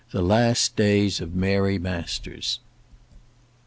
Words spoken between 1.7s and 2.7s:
MASTERS.